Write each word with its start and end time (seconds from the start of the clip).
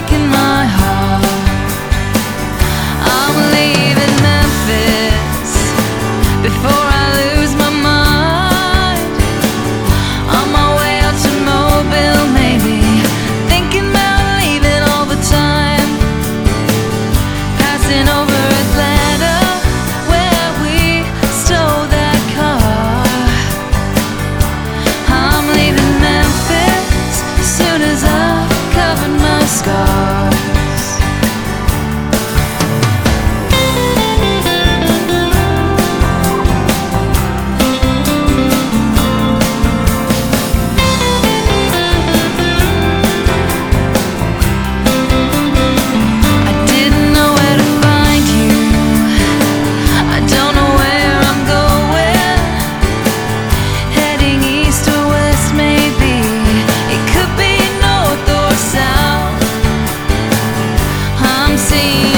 breaking 0.00 0.28
my 0.28 0.64
heart. 0.64 0.79
see. 61.60 62.09